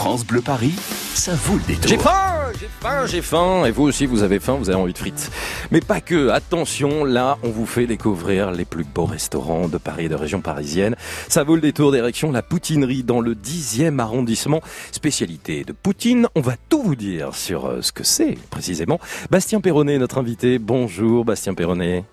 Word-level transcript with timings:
France 0.00 0.24
Bleu 0.24 0.40
Paris, 0.40 0.72
ça 1.12 1.34
vaut 1.34 1.58
le 1.58 1.74
détour. 1.74 1.86
J'ai 1.86 1.98
faim, 1.98 2.52
j'ai 2.58 2.68
faim, 2.80 3.06
j'ai 3.06 3.20
faim. 3.20 3.64
Et 3.66 3.70
vous 3.70 3.82
aussi, 3.82 4.06
vous 4.06 4.22
avez 4.22 4.40
faim, 4.40 4.54
vous 4.54 4.70
avez 4.70 4.80
envie 4.80 4.94
de 4.94 4.98
frites. 4.98 5.30
Mais 5.72 5.82
pas 5.82 6.00
que. 6.00 6.30
Attention, 6.30 7.04
là, 7.04 7.36
on 7.42 7.50
vous 7.50 7.66
fait 7.66 7.86
découvrir 7.86 8.50
les 8.50 8.64
plus 8.64 8.84
beaux 8.84 9.04
restaurants 9.04 9.68
de 9.68 9.76
Paris 9.76 10.06
et 10.06 10.08
de 10.08 10.14
région 10.14 10.40
parisienne. 10.40 10.96
Ça 11.28 11.44
vaut 11.44 11.54
le 11.54 11.60
détour 11.60 11.92
d'érection, 11.92 12.32
la 12.32 12.40
poutinerie 12.40 13.02
dans 13.02 13.20
le 13.20 13.34
10e 13.34 13.98
arrondissement. 13.98 14.62
Spécialité 14.90 15.64
de 15.64 15.72
Poutine. 15.74 16.28
On 16.34 16.40
va 16.40 16.54
tout 16.70 16.82
vous 16.82 16.96
dire 16.96 17.34
sur 17.34 17.66
euh, 17.66 17.82
ce 17.82 17.92
que 17.92 18.02
c'est, 18.02 18.38
précisément. 18.48 18.98
Bastien 19.30 19.60
Perronnet, 19.60 19.98
notre 19.98 20.16
invité. 20.16 20.58
Bonjour, 20.58 21.26
Bastien 21.26 21.52
Perronnet. 21.52 22.04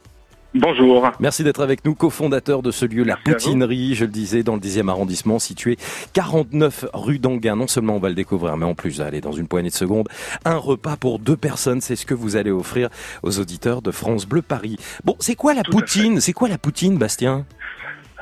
Bonjour. 0.59 1.11
Merci 1.19 1.43
d'être 1.43 1.61
avec 1.61 1.85
nous, 1.85 1.93
cofondateur 1.93 2.61
de 2.61 2.71
ce 2.71 2.85
lieu, 2.85 3.03
la 3.03 3.17
Merci. 3.25 3.47
Poutinerie, 3.47 3.95
je 3.95 4.05
le 4.05 4.11
disais, 4.11 4.43
dans 4.43 4.55
le 4.55 4.59
10e 4.59 4.89
arrondissement, 4.89 5.39
situé 5.39 5.77
49 6.13 6.85
rue 6.93 7.19
d'Anguin. 7.19 7.55
Non 7.55 7.67
seulement 7.67 7.95
on 7.95 7.99
va 7.99 8.09
le 8.09 8.15
découvrir, 8.15 8.57
mais 8.57 8.65
en 8.65 8.73
plus, 8.75 9.01
allez, 9.01 9.21
dans 9.21 9.31
une 9.31 9.47
poignée 9.47 9.70
de 9.70 9.75
secondes, 9.75 10.07
un 10.45 10.57
repas 10.57 10.95
pour 10.98 11.20
deux 11.20 11.38
personnes, 11.38 11.81
c'est 11.81 11.95
ce 11.95 12.05
que 12.05 12.13
vous 12.13 12.35
allez 12.35 12.51
offrir 12.51 12.89
aux 13.23 13.39
auditeurs 13.39 13.81
de 13.81 13.91
France 13.91 14.25
Bleu 14.25 14.41
Paris. 14.41 14.77
Bon, 15.03 15.15
c'est 15.20 15.35
quoi 15.35 15.53
la 15.53 15.63
Tout 15.63 15.71
poutine? 15.71 16.20
C'est 16.21 16.34
quoi 16.34 16.48
la 16.49 16.57
poutine, 16.57 16.98
Bastien? 16.98 17.45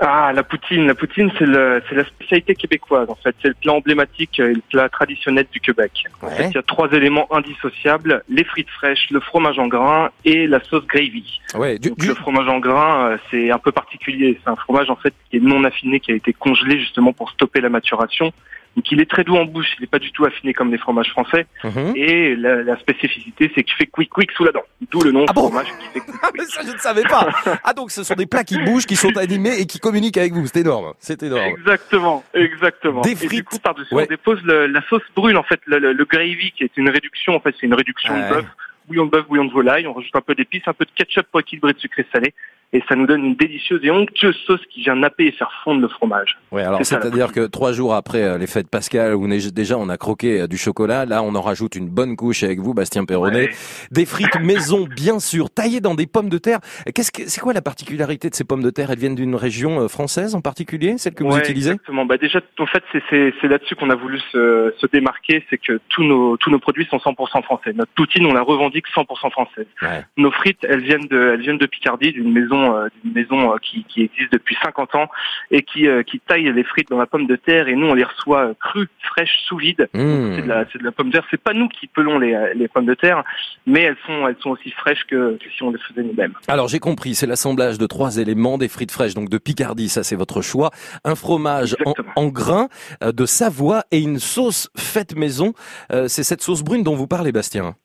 Ah, 0.01 0.31
la 0.33 0.43
poutine. 0.43 0.87
La 0.87 0.95
poutine, 0.95 1.31
c'est 1.39 1.45
le, 1.45 1.81
c'est 1.87 1.95
la 1.95 2.03
spécialité 2.05 2.53
québécoise, 2.55 3.09
en 3.09 3.15
fait. 3.15 3.33
C'est 3.41 3.47
le 3.47 3.53
plat 3.53 3.73
emblématique 3.73 4.39
et 4.39 4.53
le 4.53 4.61
plat 4.69 4.89
traditionnel 4.89 5.45
du 5.51 5.59
Québec. 5.61 6.03
En 6.21 6.29
fait, 6.29 6.43
Ouais. 6.43 6.49
il 6.49 6.55
y 6.55 6.57
a 6.57 6.63
trois 6.63 6.91
éléments 6.91 7.33
indissociables. 7.33 8.21
Les 8.27 8.43
frites 8.43 8.69
fraîches, 8.71 9.07
le 9.11 9.21
fromage 9.21 9.57
en 9.57 9.67
grains 9.67 10.09
et 10.25 10.47
la 10.47 10.61
sauce 10.65 10.85
gravy. 10.85 11.39
Ouais, 11.55 11.79
du, 11.79 11.89
Donc, 11.89 11.99
du- 11.99 12.07
le 12.09 12.15
fromage 12.15 12.47
en 12.49 12.59
grains, 12.59 13.11
euh, 13.11 13.17
c'est 13.31 13.51
un 13.51 13.57
peu 13.59 13.71
particulier. 13.71 14.37
C'est 14.43 14.49
un 14.49 14.55
fromage, 14.57 14.89
en 14.89 14.97
fait, 14.97 15.13
qui 15.29 15.37
est 15.37 15.41
non 15.41 15.63
affiné, 15.63 15.99
qui 16.01 16.11
a 16.11 16.15
été 16.15 16.33
congelé 16.33 16.77
justement 16.79 17.13
pour 17.13 17.29
stopper 17.31 17.61
la 17.61 17.69
maturation. 17.69 18.33
Donc, 18.75 18.91
il 18.91 18.99
est 18.99 19.09
très 19.09 19.23
doux 19.23 19.35
en 19.37 19.45
bouche. 19.45 19.67
Il 19.77 19.81
n'est 19.81 19.87
pas 19.87 19.99
du 19.99 20.11
tout 20.11 20.25
affiné 20.25 20.53
comme 20.53 20.69
les 20.71 20.77
fromages 20.77 21.09
français. 21.09 21.45
Mhm. 21.63 21.93
Et 21.95 22.35
la, 22.35 22.61
la 22.63 22.77
spécificité, 22.77 23.49
c'est 23.55 23.63
qu'il 23.63 23.73
fait 23.75 23.87
quick 23.87 24.09
quick 24.09 24.31
sous 24.33 24.43
la 24.43 24.51
dent. 24.51 24.63
D'où 24.91 25.01
le 25.01 25.11
nom 25.11 25.25
Ah 25.29 25.33
bon 25.33 25.43
fromage 25.47 25.67
qui 25.79 25.87
fait 25.93 25.99
quick 26.01 26.15
Ah, 26.21 26.29
ça, 26.47 26.61
je 26.67 26.71
ne 26.73 26.77
savais 26.77 27.03
pas. 27.03 27.29
Ah, 27.63 27.73
donc 27.73 27.91
ce 27.91 28.03
sont 28.03 28.15
des 28.15 28.25
plats 28.25 28.43
qui 28.43 28.57
bougent, 28.57 28.85
qui 28.85 28.95
sont 28.97 29.15
animés 29.17 29.59
et 29.61 29.65
qui 29.65 29.79
communiquent 29.79 30.17
avec 30.17 30.33
vous. 30.33 30.45
C'est 30.47 30.59
énorme. 30.59 30.93
C'est 30.99 31.23
énorme. 31.23 31.45
Exactement, 31.57 32.23
exactement. 32.33 33.01
Des 33.01 33.11
Et 33.11 33.15
frites. 33.15 33.31
du 33.31 33.43
coup, 33.43 33.59
par-dessus, 33.59 33.93
Ouais. 33.95 34.03
on 34.03 34.09
dépose 34.09 34.41
le- 34.43 34.67
la 34.67 34.81
sauce 34.89 35.03
brune, 35.15 35.37
en 35.37 35.43
fait, 35.43 35.61
le, 35.65 35.79
le- 35.79 35.93
le 35.93 36.05
gravy, 36.05 36.51
qui 36.51 36.63
est 36.63 36.75
une 36.77 36.89
réduction, 36.89 37.33
en 37.35 37.39
fait, 37.39 37.55
c'est 37.59 37.65
une 37.65 37.73
réduction 37.75 38.13
Ouais. 38.13 38.23
de 38.29 38.33
bœuf, 38.35 38.45
bouillon 38.87 39.05
de 39.05 39.11
bœuf, 39.11 39.25
bouillon 39.27 39.45
de 39.45 39.51
volaille. 39.53 39.87
On 39.87 39.93
rajoute 39.93 40.15
un 40.15 40.21
peu 40.21 40.35
d'épices, 40.35 40.63
un 40.67 40.73
peu 40.73 40.83
de 40.85 40.91
ketchup 40.95 41.25
pour 41.31 41.39
équilibrer 41.39 41.71
le 41.73 41.79
sucré 41.79 42.05
salé. 42.11 42.33
Et 42.73 42.83
ça 42.89 42.95
nous 42.95 43.05
donne 43.05 43.23
une 43.23 43.35
délicieuse 43.35 43.79
et 43.83 43.91
onctueuse 43.91 44.35
sauce 44.45 44.61
qui 44.69 44.81
vient 44.81 44.95
napper 44.95 45.27
et 45.27 45.31
faire 45.31 45.51
fondre 45.63 45.81
le 45.81 45.87
fromage. 45.87 46.37
Ouais, 46.51 46.63
alors 46.63 46.79
c'est-à-dire 46.83 47.31
que 47.31 47.47
trois 47.47 47.71
jours 47.71 47.93
après 47.93 48.23
euh, 48.23 48.37
les 48.37 48.47
fêtes 48.47 48.69
pascales 48.69 49.15
où 49.15 49.27
déjà 49.27 49.77
on 49.77 49.89
a 49.89 49.97
croqué 49.97 50.41
euh, 50.41 50.47
du 50.47 50.57
chocolat, 50.57 51.05
là 51.05 51.23
on 51.23 51.35
en 51.35 51.41
rajoute 51.41 51.75
une 51.75 51.89
bonne 51.89 52.15
couche 52.15 52.43
avec 52.43 52.59
vous, 52.59 52.73
Bastien 52.73 53.05
Perronnet. 53.05 53.45
Ouais. 53.45 53.55
Des 53.91 54.05
frites 54.05 54.39
maison, 54.41 54.85
bien 54.85 55.19
sûr, 55.19 55.49
taillées 55.49 55.81
dans 55.81 55.95
des 55.95 56.07
pommes 56.07 56.29
de 56.29 56.37
terre. 56.37 56.59
Qu'est-ce 56.93 57.11
que 57.11 57.23
c'est 57.27 57.41
quoi 57.41 57.53
la 57.53 57.61
particularité 57.61 58.29
de 58.29 58.35
ces 58.35 58.43
pommes 58.43 58.63
de 58.63 58.69
terre? 58.69 58.91
Elles 58.91 58.99
viennent 58.99 59.15
d'une 59.15 59.35
région 59.35 59.81
euh, 59.81 59.87
française 59.87 60.35
en 60.35 60.41
particulier, 60.41 60.97
celle 60.97 61.13
que 61.13 61.23
vous 61.23 61.37
utilisez? 61.37 61.71
Exactement. 61.71 62.05
Bah 62.05 62.17
déjà, 62.17 62.41
en 62.59 62.65
fait, 62.65 62.83
c'est 63.09 63.47
là-dessus 63.47 63.75
qu'on 63.75 63.89
a 63.89 63.95
voulu 63.95 64.19
se, 64.31 64.73
se 64.77 64.87
démarquer, 64.87 65.43
c'est 65.49 65.57
que 65.57 65.79
tous 65.89 66.03
nos 66.03 66.37
tous 66.37 66.49
nos 66.49 66.59
produits 66.59 66.85
sont 66.85 66.97
100% 66.97 67.43
français. 67.43 67.73
Notre 67.73 67.91
poutine, 67.93 68.25
on 68.25 68.33
la 68.33 68.41
revendique 68.41 68.85
100% 68.95 69.31
française. 69.31 69.67
Ouais. 69.81 70.03
Nos 70.17 70.31
frites, 70.31 70.63
elles 70.63 70.83
viennent 70.83 71.07
de 71.07 71.31
elles 71.33 71.41
viennent 71.41 71.57
de 71.57 71.65
Picardie, 71.65 72.11
d'une 72.11 72.31
maison 72.31 72.54
euh, 72.57 72.87
d'une 73.03 73.13
maison 73.13 73.53
euh, 73.53 73.57
qui 73.61 73.83
qui 73.85 74.03
existe 74.03 74.31
depuis 74.33 74.57
50 74.63 74.95
ans 74.95 75.09
et 75.51 75.63
qui 75.63 75.87
euh, 75.87 76.03
qui 76.03 76.19
taille 76.19 76.51
les 76.51 76.63
frites 76.63 76.89
dans 76.89 76.97
la 76.97 77.05
pomme 77.05 77.27
de 77.27 77.35
terre 77.35 77.67
et 77.67 77.75
nous 77.75 77.87
on 77.87 77.93
les 77.93 78.03
reçoit 78.03 78.53
crues, 78.59 78.89
fraîches, 79.01 79.37
sous 79.47 79.57
vide. 79.57 79.89
Mmh. 79.93 80.35
C'est 80.35 80.41
de 80.41 80.47
la 80.47 80.65
de 80.65 80.83
la 80.83 80.91
pomme 80.91 81.07
de 81.07 81.13
terre. 81.13 81.25
C'est 81.31 81.41
pas 81.41 81.53
nous 81.53 81.67
qui 81.67 81.87
pelons 81.87 82.19
les 82.19 82.53
les 82.55 82.67
pommes 82.67 82.85
de 82.85 82.93
terre, 82.93 83.23
mais 83.65 83.81
elles 83.81 83.97
sont 84.05 84.27
elles 84.27 84.37
sont 84.41 84.51
aussi 84.51 84.71
fraîches 84.71 85.03
que, 85.07 85.37
que 85.37 85.49
si 85.55 85.63
on 85.63 85.71
les 85.71 85.79
faisait 85.79 86.03
nous-mêmes. 86.03 86.33
Alors 86.47 86.67
j'ai 86.67 86.79
compris, 86.79 87.15
c'est 87.15 87.27
l'assemblage 87.27 87.77
de 87.77 87.85
trois 87.87 88.17
éléments, 88.17 88.57
des 88.57 88.67
frites 88.67 88.91
fraîches, 88.91 89.13
donc 89.13 89.29
de 89.29 89.37
Picardie, 89.37 89.89
ça 89.89 90.03
c'est 90.03 90.15
votre 90.15 90.41
choix, 90.41 90.71
un 91.03 91.15
fromage 91.15 91.75
en, 91.85 91.93
en 92.15 92.27
grains 92.27 92.69
de 93.01 93.25
Savoie 93.25 93.83
et 93.91 93.99
une 93.99 94.19
sauce 94.19 94.69
faite 94.77 95.15
maison. 95.15 95.53
Euh, 95.91 96.07
c'est 96.07 96.23
cette 96.23 96.41
sauce 96.41 96.63
brune 96.63 96.83
dont 96.83 96.95
vous 96.95 97.07
parlez, 97.07 97.31
Bastien. 97.31 97.75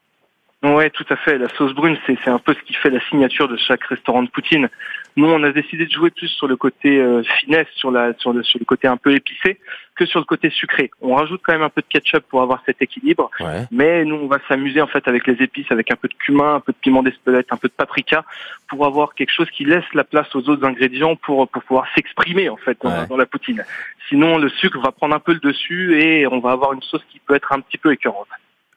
Ouais, 0.62 0.90
tout 0.90 1.06
à 1.08 1.16
fait. 1.16 1.38
La 1.38 1.48
sauce 1.56 1.72
brune, 1.72 1.96
c'est 2.06 2.18
c'est 2.22 2.28
un 2.30 2.38
peu 2.38 2.52
ce 2.52 2.60
qui 2.60 2.74
fait 2.74 2.90
la 2.90 3.00
signature 3.08 3.48
de 3.48 3.56
chaque 3.56 3.82
restaurant 3.84 4.22
de 4.22 4.28
poutine. 4.28 4.68
Nous, 5.16 5.26
on 5.26 5.42
a 5.42 5.52
décidé 5.52 5.86
de 5.86 5.90
jouer 5.90 6.10
plus 6.10 6.28
sur 6.28 6.46
le 6.48 6.56
côté 6.56 6.98
euh, 6.98 7.22
finesse, 7.40 7.66
sur 7.76 7.90
la 7.90 8.12
sur 8.18 8.34
le 8.34 8.42
sur 8.42 8.58
le 8.58 8.66
côté 8.66 8.86
un 8.86 8.98
peu 8.98 9.14
épicé, 9.14 9.58
que 9.94 10.04
sur 10.04 10.18
le 10.20 10.26
côté 10.26 10.50
sucré. 10.50 10.90
On 11.00 11.14
rajoute 11.14 11.40
quand 11.42 11.54
même 11.54 11.62
un 11.62 11.70
peu 11.70 11.80
de 11.80 11.86
ketchup 11.86 12.24
pour 12.28 12.42
avoir 12.42 12.62
cet 12.66 12.82
équilibre, 12.82 13.30
Ouais. 13.40 13.64
mais 13.70 14.04
nous, 14.04 14.16
on 14.16 14.26
va 14.26 14.36
s'amuser 14.48 14.82
en 14.82 14.86
fait 14.86 15.08
avec 15.08 15.26
les 15.26 15.42
épices, 15.42 15.70
avec 15.72 15.90
un 15.90 15.96
peu 15.96 16.08
de 16.08 16.14
cumin, 16.14 16.56
un 16.56 16.60
peu 16.60 16.72
de 16.72 16.78
piment 16.78 17.02
d'espelette, 17.02 17.46
un 17.52 17.56
peu 17.56 17.68
de 17.68 17.72
paprika, 17.72 18.26
pour 18.68 18.84
avoir 18.84 19.14
quelque 19.14 19.32
chose 19.32 19.48
qui 19.50 19.64
laisse 19.64 19.84
la 19.94 20.04
place 20.04 20.28
aux 20.36 20.46
autres 20.50 20.66
ingrédients 20.66 21.16
pour 21.16 21.48
pour 21.48 21.62
pouvoir 21.62 21.86
s'exprimer 21.94 22.50
en 22.50 22.56
fait 22.58 22.76
dans 23.08 23.16
la 23.16 23.24
poutine. 23.26 23.64
Sinon, 24.10 24.36
le 24.36 24.50
sucre 24.50 24.78
va 24.80 24.92
prendre 24.92 25.14
un 25.14 25.20
peu 25.20 25.32
le 25.32 25.40
dessus 25.40 25.98
et 26.02 26.26
on 26.26 26.40
va 26.40 26.50
avoir 26.50 26.74
une 26.74 26.82
sauce 26.82 27.04
qui 27.10 27.18
peut 27.18 27.34
être 27.34 27.50
un 27.52 27.60
petit 27.60 27.78
peu 27.78 27.92
écœurante. 27.92 28.28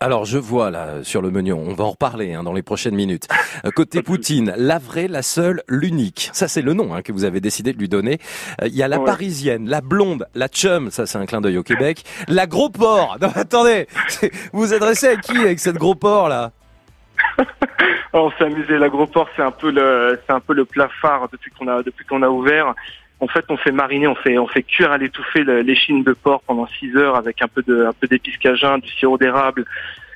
Alors 0.03 0.25
je 0.25 0.37
vois 0.37 0.69
là 0.69 1.01
sur 1.03 1.21
le 1.21 1.31
menu, 1.31 1.53
on 1.53 1.73
va 1.73 1.85
en 1.85 1.91
reparler 1.91 2.33
hein, 2.33 2.43
dans 2.43 2.51
les 2.51 2.61
prochaines 2.61 2.93
minutes. 2.93 3.29
Euh, 3.63 3.71
Côté 3.71 4.01
Poutine, 4.01 4.53
la 4.57 4.77
vraie, 4.77 5.07
la 5.07 5.21
seule, 5.21 5.61
l'unique. 5.69 6.29
Ça 6.33 6.49
c'est 6.49 6.61
le 6.61 6.73
nom 6.73 6.93
hein, 6.93 7.01
que 7.01 7.13
vous 7.13 7.23
avez 7.23 7.39
décidé 7.39 7.71
de 7.71 7.77
lui 7.79 7.87
donner. 7.87 8.19
Euh, 8.61 8.67
Il 8.67 8.75
y 8.75 8.83
a 8.83 8.89
la 8.89 8.99
Ouais. 8.99 9.05
parisienne, 9.05 9.69
la 9.69 9.79
blonde, 9.79 10.27
la 10.35 10.49
chum, 10.49 10.91
ça 10.91 11.05
c'est 11.05 11.17
un 11.17 11.25
clin 11.25 11.39
d'œil 11.39 11.57
au 11.57 11.63
Québec. 11.63 12.03
La 12.27 12.47
gros 12.47 12.69
porc. 12.69 13.17
Non 13.21 13.29
attendez, 13.33 13.87
vous 14.51 14.59
vous 14.67 14.73
adressez 14.73 15.07
à 15.07 15.15
qui 15.15 15.37
avec 15.37 15.59
cette 15.59 15.77
gros 15.77 15.95
porc 15.95 16.27
là? 16.27 16.51
On 18.11 18.29
s'est 18.31 18.43
amusé. 18.43 18.77
L'agroport, 18.77 19.29
c'est 19.37 19.41
un 19.41 19.51
peu 19.51 19.71
le, 19.71 20.19
c'est 20.27 20.33
un 20.33 20.39
peu 20.41 20.53
le 20.53 20.65
plat 20.65 20.89
phare 21.01 21.29
depuis 21.31 21.49
qu'on 21.57 21.67
a, 21.67 21.81
depuis 21.81 22.05
qu'on 22.05 22.21
a 22.23 22.29
ouvert. 22.29 22.75
En 23.23 23.28
fait, 23.28 23.45
on 23.50 23.57
fait 23.57 23.72
mariner, 23.72 24.07
on 24.07 24.16
fait, 24.16 24.38
on 24.38 24.47
fait 24.47 24.63
cuire 24.63 24.91
à 24.91 24.97
l'étouffée 24.97 25.44
chines 25.75 26.03
de 26.03 26.13
porc 26.13 26.41
pendant 26.45 26.67
6 26.67 26.95
heures 26.97 27.16
avec 27.16 27.41
un 27.41 27.47
peu 27.47 27.63
de, 27.66 27.85
un 27.85 27.94
peu 27.94 28.07
d'épices 28.07 28.38
cajun, 28.38 28.78
du 28.79 28.89
sirop 28.89 29.17
d'érable 29.17 29.66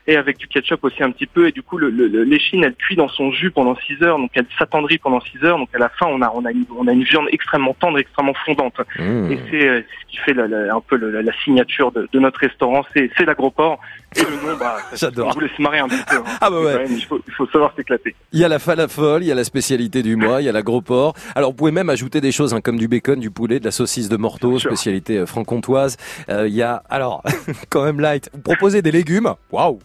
et 0.10 0.16
avec 0.16 0.38
du 0.38 0.48
ketchup 0.48 0.84
aussi 0.84 1.04
un 1.04 1.12
petit 1.12 1.26
peu. 1.26 1.48
Et 1.48 1.52
du 1.52 1.62
coup, 1.62 1.78
l'échine, 1.78 2.64
elle 2.64 2.76
cuit 2.76 2.96
dans 2.96 3.10
son 3.10 3.32
jus 3.32 3.52
pendant 3.52 3.76
6 3.76 4.04
heures, 4.04 4.18
donc 4.18 4.32
elle 4.36 4.46
s'attendrit 4.58 4.98
pendant 4.98 5.20
6 5.20 5.44
heures. 5.44 5.58
Donc 5.58 5.70
à 5.76 5.80
la 5.80 5.90
fin, 5.90 6.06
on 6.08 6.22
a, 6.22 6.32
on 6.34 6.46
a 6.46 6.52
une, 6.52 6.66
on 6.78 6.88
a 6.88 6.92
une 6.94 7.04
viande 7.04 7.28
extrêmement 7.32 7.74
tendre, 7.80 7.98
extrêmement 8.00 8.34
fondante. 8.46 8.80
Mmh. 9.00 9.32
Et 9.32 9.40
c'est 9.52 9.68
euh, 9.68 9.82
ce 10.02 10.12
qui 10.12 10.18
fait 10.18 10.34
la- 10.34 10.48
la- 10.48 10.76
un 10.76 10.82
peu 10.82 10.96
la, 10.98 11.22
la 11.22 11.34
signature 11.44 11.92
de, 11.92 12.08
de 12.12 12.20
notre 12.20 12.40
restaurant, 12.40 12.86
c'est, 12.96 13.10
c'est 13.18 13.26
l'agroport. 13.26 13.80
Et 14.18 14.22
le 14.24 14.48
nom, 14.52 14.58
bah, 14.58 14.78
J'adore. 14.94 15.28
On 15.28 15.32
vous 15.32 15.40
laisse 15.42 15.60
marrer 15.60 15.80
un 15.80 15.88
petit 15.88 16.04
peu. 16.10 16.18
hein. 16.18 16.24
Ah 16.42 16.50
bah 16.50 16.60
ouais. 16.60 16.78
Même, 16.80 16.92
il 16.92 17.06
faut, 17.06 17.20
il 17.28 17.34
faut 17.34 17.48
savoir 17.48 17.74
s'éclater. 17.76 18.16
Il 18.34 18.40
y 18.40 18.44
a 18.44 18.48
la 18.48 18.60
falafel, 18.60 19.22
il 19.22 19.28
y 19.28 19.32
a 19.32 19.36
la 19.36 19.44
spécialité 19.44 20.02
du 20.04 20.16
mois, 20.16 20.42
il 20.42 20.46
y 20.46 20.50
a 20.50 20.52
la 20.52 20.62
gros 20.64 20.82
porc. 20.82 21.14
Alors 21.36 21.52
vous 21.52 21.56
pouvez 21.56 21.72
même 21.72 21.90
ajouter 21.90 22.22
des 22.22 22.32
choses 22.32 22.54
hein, 22.54 22.62
comme 22.62 22.78
du 22.78 22.88
bacon, 22.88 23.20
du 23.20 23.30
poulet, 23.32 23.60
de 23.60 23.66
la 23.66 23.72
saucisse 23.72 24.10
de 24.10 24.18
morteau, 24.18 24.58
spécialité 24.60 25.18
euh, 25.20 25.26
franc-comtoise. 25.26 25.98
Euh, 26.30 26.48
il 26.48 26.54
y 26.56 26.62
a 26.64 26.84
alors 26.90 27.24
quand 27.70 27.84
même 27.84 28.00
light. 28.00 28.30
Vous 28.34 28.42
proposez 28.42 28.82
des 28.82 28.92
légumes? 28.92 29.34
Waouh. 29.52 29.80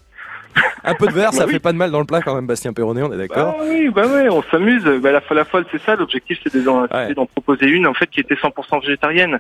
Un 0.85 0.95
peu 0.95 1.07
de 1.07 1.13
verre, 1.13 1.33
ça 1.33 1.41
Bah 1.41 1.45
oui. 1.47 1.53
fait 1.55 1.61
pas 1.61 1.73
de 1.73 1.79
mal 1.79 1.91
dans 1.91 1.99
le 2.01 2.05
plat 2.05 2.21
quand 2.21 2.35
même, 2.35 2.47
Bastien 2.47 2.73
Perronnet, 2.75 3.03
on 3.03 3.13
est 3.13 3.17
d'accord? 3.17 3.57
Bah 3.59 3.65
oui, 3.69 3.89
bah 3.89 4.07
ouais, 4.07 4.29
on 4.29 4.43
s'amuse. 4.43 4.85
Bah, 5.03 5.11
la 5.13 5.21
falafel, 5.23 5.65
c'est 5.73 5.81
ça. 5.83 5.97
L'objectif, 5.97 6.39
c'est 6.43 6.63
d'en 6.63 6.83
Ouais. 6.83 6.89
c'était 7.03 7.15
d'en 7.15 7.25
proposer 7.27 7.67
une, 7.67 7.87
en 7.87 7.95
fait, 7.95 8.07
qui 8.09 8.21
était 8.21 8.35
100% 8.35 8.81
végétarienne. 8.83 9.39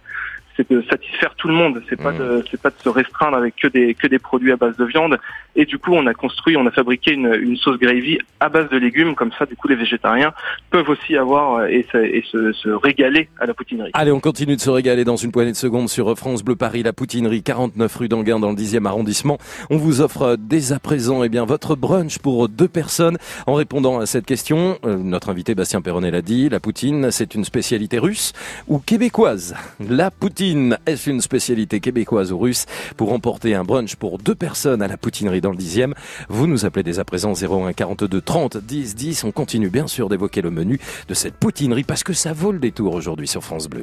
C'est 0.56 0.70
de 0.70 0.82
satisfaire 0.90 1.34
tout 1.36 1.48
le 1.48 1.54
monde. 1.54 1.82
C'est 1.88 1.96
pas 2.00 2.12
Mm. 2.12 2.18
de, 2.18 2.44
c'est 2.50 2.60
pas 2.60 2.70
de 2.70 2.74
se 2.82 2.88
restreindre 2.88 3.36
avec 3.36 3.56
que 3.56 3.68
des, 3.68 3.94
que 3.94 4.06
des 4.06 4.18
produits 4.18 4.52
à 4.52 4.56
base 4.56 4.76
de 4.76 4.84
viande. 4.84 5.18
Et 5.56 5.64
du 5.64 5.78
coup, 5.78 5.92
on 5.92 6.06
a 6.06 6.14
construit, 6.14 6.56
on 6.56 6.66
a 6.66 6.70
fabriqué 6.70 7.12
une, 7.12 7.32
une 7.34 7.56
sauce 7.56 7.78
gravy 7.78 8.18
à 8.40 8.48
base 8.48 8.68
de 8.70 8.76
légumes. 8.76 9.14
Comme 9.14 9.32
ça, 9.38 9.46
du 9.46 9.56
coup, 9.56 9.68
les 9.68 9.74
végétariens 9.76 10.32
peuvent 10.70 10.88
aussi 10.88 11.16
avoir 11.16 11.56
euh, 11.56 11.66
et, 11.66 11.86
se, 11.90 11.98
et 11.98 12.22
se, 12.30 12.52
se 12.52 12.68
régaler 12.68 13.28
à 13.40 13.46
la 13.46 13.54
poutinerie. 13.54 13.90
Allez, 13.94 14.12
on 14.12 14.20
continue 14.20 14.56
de 14.56 14.60
se 14.60 14.70
régaler 14.70 15.04
dans 15.04 15.16
une 15.16 15.32
poignée 15.32 15.52
de 15.52 15.56
secondes 15.56 15.88
sur 15.88 16.16
France 16.18 16.42
Bleu 16.42 16.56
Paris, 16.56 16.82
la 16.82 16.92
Poutinerie, 16.92 17.42
49 17.42 17.94
rue 17.96 18.08
d'Anguin 18.08 18.38
dans 18.38 18.50
le 18.50 18.56
10e 18.56 18.86
arrondissement. 18.86 19.38
On 19.70 19.76
vous 19.78 20.00
offre 20.00 20.22
euh, 20.22 20.36
dès 20.38 20.72
à 20.72 20.78
présent 20.78 21.22
eh 21.24 21.28
bien, 21.28 21.44
votre 21.44 21.76
brunch 21.76 22.18
pour 22.18 22.48
deux 22.48 22.68
personnes. 22.68 23.16
En 23.46 23.54
répondant 23.54 24.00
à 24.00 24.06
cette 24.06 24.26
question, 24.26 24.78
euh, 24.84 24.96
notre 24.96 25.30
invité 25.30 25.54
Bastien 25.54 25.80
Perronnet 25.80 26.10
l'a 26.10 26.22
dit, 26.22 26.48
la 26.48 26.60
poutine, 26.60 27.10
c'est 27.10 27.34
une 27.34 27.44
spécialité 27.44 27.98
russe 27.98 28.32
ou 28.68 28.78
québécoise? 28.78 29.54
La 29.80 30.10
poutine, 30.10 30.41
est-ce 30.42 31.08
une 31.08 31.20
spécialité 31.20 31.78
québécoise 31.78 32.32
ou 32.32 32.38
russe 32.38 32.66
Pour 32.96 33.12
emporter 33.12 33.54
un 33.54 33.62
brunch 33.62 33.94
pour 33.94 34.18
deux 34.18 34.34
personnes 34.34 34.82
à 34.82 34.88
la 34.88 34.96
Poutinerie 34.96 35.40
dans 35.40 35.52
le 35.52 35.56
10e, 35.56 35.92
vous 36.28 36.46
nous 36.46 36.64
appelez 36.64 36.82
dès 36.82 36.98
à 36.98 37.04
présent 37.04 37.32
01 37.32 37.72
42 37.72 38.20
30 38.20 38.56
10 38.56 38.94
10. 38.96 39.24
On 39.24 39.30
continue 39.30 39.70
bien 39.70 39.86
sûr 39.86 40.08
d'évoquer 40.08 40.42
le 40.42 40.50
menu 40.50 40.80
de 41.08 41.14
cette 41.14 41.34
poutinerie 41.34 41.84
parce 41.84 42.02
que 42.02 42.12
ça 42.12 42.32
vaut 42.32 42.50
le 42.52 42.58
détour 42.58 42.94
aujourd'hui 42.94 43.28
sur 43.28 43.44
France 43.44 43.68
Bleu. 43.68 43.82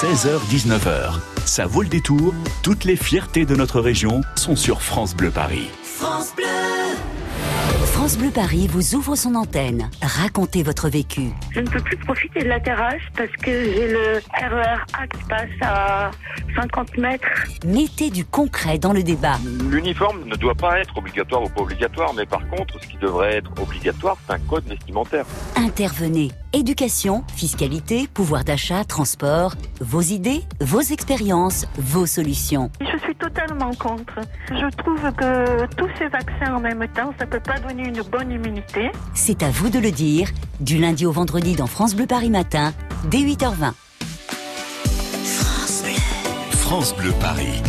16h-19h, 0.00 1.18
ça 1.46 1.66
vaut 1.66 1.82
le 1.82 1.88
détour. 1.88 2.34
Toutes 2.62 2.84
les 2.84 2.96
fiertés 2.96 3.46
de 3.46 3.56
notre 3.56 3.80
région 3.80 4.20
sont 4.36 4.56
sur 4.56 4.82
France 4.82 5.14
Bleu 5.14 5.30
Paris. 5.30 5.68
France 8.00 8.16
Bleu. 8.16 8.30
Paris 8.30 8.66
vous 8.66 8.94
ouvre 8.94 9.14
son 9.14 9.34
antenne. 9.34 9.90
Racontez 10.00 10.62
votre 10.62 10.88
vécu. 10.88 11.32
Je 11.50 11.60
ne 11.60 11.68
peux 11.68 11.82
plus 11.82 11.98
profiter 11.98 12.40
de 12.40 12.48
la 12.48 12.58
terrasse 12.58 13.02
parce 13.14 13.30
que 13.42 13.50
j'ai 13.50 13.88
le 13.88 14.22
RER 14.32 14.78
A 14.94 15.06
qui 15.06 15.22
passe 15.28 15.50
à 15.60 16.10
50 16.56 16.96
mètres. 16.96 17.28
Mettez 17.66 18.08
du 18.08 18.24
concret 18.24 18.78
dans 18.78 18.94
le 18.94 19.02
débat. 19.02 19.38
L'uniforme 19.68 20.24
ne 20.24 20.34
doit 20.36 20.54
pas 20.54 20.80
être 20.80 20.96
obligatoire 20.96 21.42
ou 21.42 21.50
pas 21.50 21.60
obligatoire, 21.60 22.14
mais 22.14 22.24
par 22.24 22.48
contre, 22.48 22.80
ce 22.80 22.86
qui 22.86 22.96
devrait 22.96 23.36
être 23.36 23.52
obligatoire, 23.60 24.16
c'est 24.26 24.32
un 24.32 24.38
code 24.38 24.64
vestimentaire. 24.64 25.26
Intervenez. 25.56 26.30
Éducation, 26.52 27.22
fiscalité, 27.36 28.08
pouvoir 28.12 28.42
d'achat, 28.42 28.82
transport. 28.84 29.54
Vos 29.80 30.00
idées, 30.00 30.42
vos 30.60 30.80
expériences, 30.80 31.66
vos 31.78 32.06
solutions. 32.06 32.72
Je 32.80 32.98
suis 32.98 33.14
totalement 33.14 33.72
contre. 33.74 34.18
Je 34.48 34.76
trouve 34.76 35.00
que 35.12 35.66
tous 35.76 35.88
ces 35.96 36.08
vaccins 36.08 36.56
en 36.56 36.60
même 36.60 36.84
temps, 36.88 37.14
ça 37.20 37.26
peut 37.26 37.38
pas 37.38 37.60
donner 37.60 37.86
une 37.86 38.02
bonne 38.02 38.32
immunité. 38.32 38.90
C'est 39.14 39.44
à 39.44 39.50
vous 39.50 39.70
de 39.70 39.78
le 39.78 39.92
dire. 39.92 40.28
Du 40.58 40.78
lundi 40.78 41.06
au 41.06 41.12
vendredi 41.12 41.54
dans 41.54 41.68
France 41.68 41.94
Bleu 41.94 42.06
Paris 42.06 42.30
Matin, 42.30 42.74
dès 43.04 43.18
8h20. 43.18 43.72
France 46.50 46.96
Bleu 46.96 47.12
Paris. 47.20 47.62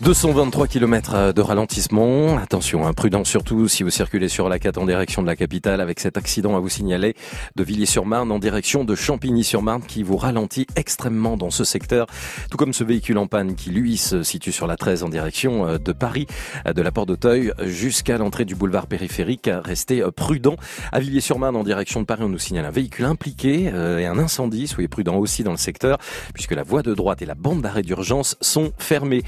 223 0.00 0.68
km 0.68 1.32
de 1.32 1.40
ralentissement. 1.40 2.38
Attention, 2.38 2.86
hein, 2.86 2.92
surtout 3.24 3.66
si 3.66 3.82
vous 3.82 3.90
circulez 3.90 4.28
sur 4.28 4.48
la 4.48 4.60
4 4.60 4.78
en 4.78 4.86
direction 4.86 5.22
de 5.22 5.26
la 5.26 5.34
capitale 5.34 5.80
avec 5.80 5.98
cet 5.98 6.16
accident 6.16 6.56
à 6.56 6.60
vous 6.60 6.68
signaler 6.68 7.16
de 7.56 7.64
Villiers-sur-Marne 7.64 8.30
en 8.30 8.38
direction 8.38 8.84
de 8.84 8.94
Champigny-sur-Marne 8.94 9.82
qui 9.82 10.04
vous 10.04 10.16
ralentit 10.16 10.68
extrêmement 10.76 11.36
dans 11.36 11.50
ce 11.50 11.64
secteur. 11.64 12.06
Tout 12.48 12.56
comme 12.56 12.72
ce 12.72 12.84
véhicule 12.84 13.18
en 13.18 13.26
panne 13.26 13.56
qui 13.56 13.70
lui 13.70 13.96
se 13.96 14.22
situe 14.22 14.52
sur 14.52 14.68
la 14.68 14.76
13 14.76 15.02
en 15.02 15.08
direction 15.08 15.66
euh, 15.66 15.78
de 15.78 15.90
Paris, 15.90 16.28
euh, 16.68 16.72
de 16.72 16.80
la 16.80 16.92
porte 16.92 17.08
d'Auteuil 17.08 17.52
jusqu'à 17.64 18.18
l'entrée 18.18 18.44
du 18.44 18.54
boulevard 18.54 18.86
périphérique. 18.86 19.50
Restez 19.52 20.00
euh, 20.00 20.12
prudent. 20.12 20.54
À 20.92 21.00
Villiers-sur-Marne 21.00 21.56
en 21.56 21.64
direction 21.64 22.00
de 22.00 22.06
Paris, 22.06 22.22
on 22.22 22.28
nous 22.28 22.38
signale 22.38 22.66
un 22.66 22.70
véhicule 22.70 23.06
impliqué 23.06 23.64
et 23.64 24.06
un 24.06 24.18
incendie. 24.18 24.68
Soyez 24.68 24.86
prudent 24.86 25.16
aussi 25.16 25.42
dans 25.42 25.50
le 25.50 25.56
secteur 25.56 25.98
puisque 26.34 26.52
la 26.52 26.62
voie 26.62 26.82
de 26.82 26.94
droite 26.94 27.20
et 27.20 27.26
la 27.26 27.34
bande 27.34 27.62
d'arrêt 27.62 27.82
d'urgence 27.82 28.36
sont 28.40 28.72
fermées. 28.78 29.24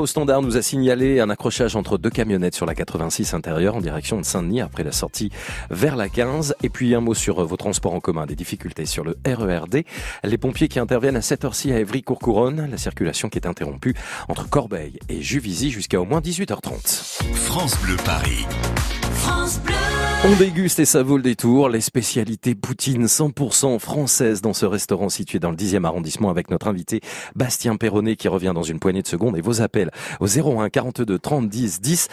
Au 0.00 0.06
standard 0.06 0.42
nous 0.42 0.56
a 0.56 0.62
signalé 0.62 1.20
un 1.20 1.30
accrochage 1.30 1.76
entre 1.76 1.98
deux 1.98 2.10
camionnettes 2.10 2.54
sur 2.54 2.66
la 2.66 2.74
86 2.74 3.34
intérieure 3.34 3.76
en 3.76 3.80
direction 3.80 4.18
de 4.18 4.24
Saint-Denis 4.24 4.60
après 4.60 4.82
la 4.82 4.92
sortie 4.92 5.30
vers 5.70 5.96
la 5.96 6.08
15. 6.08 6.54
Et 6.62 6.68
puis 6.68 6.94
un 6.94 7.00
mot 7.00 7.14
sur 7.14 7.44
vos 7.44 7.56
transports 7.56 7.94
en 7.94 8.00
commun, 8.00 8.26
des 8.26 8.36
difficultés 8.36 8.86
sur 8.86 9.04
le 9.04 9.18
RERD. 9.26 9.84
Les 10.24 10.38
pompiers 10.38 10.68
qui 10.68 10.78
interviennent 10.78 11.16
à 11.16 11.22
cette 11.22 11.44
heure-ci 11.44 11.72
à 11.72 11.78
Évry-Courcouronne, 11.78 12.68
la 12.70 12.78
circulation 12.78 13.28
qui 13.28 13.38
est 13.38 13.46
interrompue 13.46 13.94
entre 14.28 14.48
Corbeil 14.48 14.98
et 15.08 15.20
Juvisy 15.22 15.70
jusqu'à 15.70 16.00
au 16.00 16.04
moins 16.04 16.20
18h30. 16.20 17.22
France 17.34 17.78
Bleu 17.82 17.96
Paris. 18.04 18.46
On 20.22 20.36
déguste 20.36 20.78
et 20.78 20.84
ça 20.84 21.02
vaut 21.02 21.16
le 21.16 21.22
détour 21.22 21.70
les 21.70 21.80
spécialités 21.80 22.54
poutine 22.54 23.06
100% 23.06 23.78
françaises 23.78 24.42
dans 24.42 24.52
ce 24.52 24.66
restaurant 24.66 25.08
situé 25.08 25.38
dans 25.38 25.50
le 25.50 25.56
10e 25.56 25.86
arrondissement 25.86 26.28
avec 26.28 26.50
notre 26.50 26.68
invité 26.68 27.00
Bastien 27.34 27.76
Perronnet 27.76 28.16
qui 28.16 28.28
revient 28.28 28.52
dans 28.54 28.62
une 28.62 28.80
poignée 28.80 29.00
de 29.00 29.06
secondes 29.08 29.38
et 29.38 29.40
vos 29.40 29.62
appels 29.62 29.90
au 30.20 30.26
01 30.26 30.68
42 30.68 31.18
30 31.18 31.48
10 31.48 31.80
10 31.80 32.08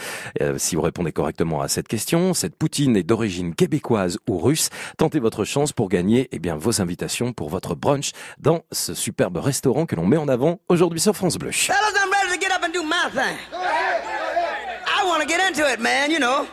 si 0.55 0.77
vous 0.77 0.81
répondez 0.81 1.11
correctement 1.11 1.61
à 1.61 1.67
cette 1.67 1.89
question. 1.89 2.33
Cette 2.33 2.55
poutine 2.55 2.95
est 2.95 3.03
d'origine 3.03 3.53
québécoise 3.53 4.19
ou 4.29 4.37
russe. 4.37 4.69
Tentez 4.97 5.19
votre 5.19 5.43
chance 5.43 5.73
pour 5.73 5.89
gagner 5.89 6.29
eh 6.31 6.39
bien, 6.39 6.55
vos 6.55 6.81
invitations 6.81 7.33
pour 7.33 7.49
votre 7.49 7.75
brunch 7.75 8.11
dans 8.39 8.61
ce 8.71 8.93
superbe 8.93 9.35
restaurant 9.35 9.85
que 9.85 9.97
l'on 9.97 10.05
met 10.05 10.17
en 10.17 10.29
avant 10.29 10.61
aujourd'hui 10.69 11.01
sur 11.01 11.13
France 11.13 11.37
Bleu. 11.37 11.51
Fellas, 11.51 11.77
I'm 11.93 12.09
ready 12.09 12.39
to 12.39 12.41
get 12.41 12.55
up 12.55 12.63
and 12.63 12.71
do 12.71 12.83
my 12.83 13.11
thing. 13.11 13.37
I 13.53 15.05
want 15.05 15.21
to 15.21 15.27
get 15.27 15.41
into 15.45 15.69
it, 15.69 15.81
man, 15.81 16.09
you 16.09 16.19
know. 16.19 16.45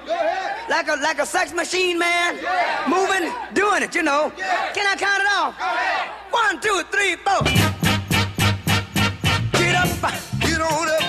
Like 0.69 0.89
a 0.89 0.97
like 0.97 1.19
a 1.19 1.27
sex 1.27 1.53
machine, 1.53 1.99
man. 1.99 2.37
Moving, 2.89 3.31
doing 3.53 3.83
it, 3.83 3.95
you 3.95 4.03
know. 4.03 4.33
Can 4.75 4.87
I 4.87 4.97
count 4.97 5.21
it 5.21 5.29
off? 5.31 5.55
One, 6.31 6.59
two, 6.61 6.83
three, 6.91 7.17
four. 7.17 7.43
Get 9.53 9.75
up, 9.77 9.89
get 10.41 10.61
on 10.61 10.89
up, 10.89 11.05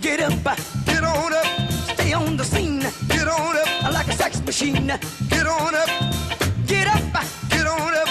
get 0.00 0.20
up, 0.20 0.58
get 0.86 1.04
on 1.04 1.32
up. 1.34 1.46
Stay 1.94 2.12
on 2.12 2.36
the 2.36 2.44
scene, 2.44 2.80
get 3.08 3.26
on 3.26 3.56
up. 3.56 3.92
Like 3.92 4.08
a 4.08 4.12
sex 4.12 4.40
machine, 4.42 4.86
get 5.28 5.46
on 5.46 5.74
up, 5.74 5.88
get 6.66 6.86
up, 6.86 7.02
get 7.50 7.66
on 7.66 7.94
up, 7.94 8.08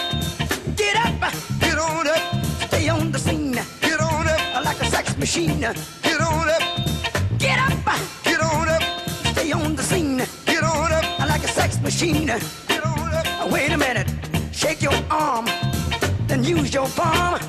get 0.76 0.98
up, 0.98 1.34
get 1.62 1.78
on 1.78 2.08
up. 2.08 2.22
Stay 2.68 2.90
on 2.90 3.12
the 3.12 3.20
scene, 3.20 3.54
get 3.82 4.02
on 4.02 4.28
up. 4.28 4.66
Like 4.66 4.82
a 4.82 4.86
sex 4.88 5.18
machine, 5.18 5.62
get 5.62 6.22
on 6.22 6.50
up, 6.50 6.62
machine, 12.06 12.28
get 12.68 12.86
on 12.86 13.14
up. 13.14 13.52
Wait 13.52 13.72
a 13.72 13.78
minute, 13.78 14.08
shake 14.52 14.82
your 14.82 14.94
arm, 15.10 15.46
then 16.28 16.44
use 16.44 16.74
your 16.74 16.88
palm. 16.90 17.40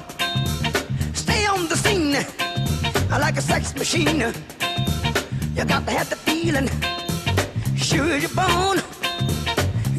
Stay 1.13 1.47
on 1.47 1.69
the 1.69 1.77
scene 1.77 2.17
like 3.11 3.37
a 3.37 3.43
sex 3.43 3.75
machine. 3.75 4.21
You 5.55 5.65
got 5.65 5.87
to 5.87 5.93
have 5.93 6.09
the 6.11 6.17
feeling, 6.17 6.69
sure 7.77 8.17
you're 8.17 8.31
born. 8.31 8.81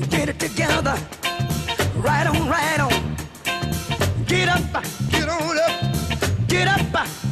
Get 0.10 0.30
it 0.30 0.40
together, 0.40 0.98
right 1.98 2.28
on, 2.28 2.48
right 2.48 2.80
on. 2.80 3.16
Get 4.26 4.50
up, 4.50 4.84
get 5.12 5.30
on 5.30 5.58
up, 5.58 6.48
get 6.48 6.68
up, 6.68 7.27